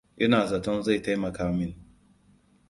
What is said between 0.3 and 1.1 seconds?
zaton zai